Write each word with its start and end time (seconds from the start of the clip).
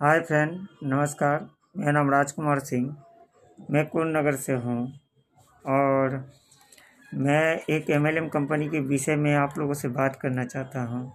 Hi 0.00 0.20
friend, 0.20 0.52
नमस्कार। 0.82 1.40
मेरा 1.76 1.92
नाम 1.92 2.10
राजकुमार 2.10 2.58
सिंह। 2.58 2.94
मैं 3.70 3.84
कुल 3.86 4.16
नगर 4.16 4.36
से 4.36 4.52
हूँ 4.52 4.92
और 5.64 6.14
मैं 7.14 7.42
एक 7.70 7.90
एम 7.90 8.06
एल 8.06 8.18
एम 8.18 8.28
कंपनी 8.28 8.68
के 8.68 8.80
विषय 8.80 9.16
में 9.16 9.34
आप 9.34 9.58
लोगों 9.58 9.74
से 9.74 9.88
बात 9.88 10.16
करना 10.16 10.44
चाहता 10.44 10.84
हूँ। 10.84 11.12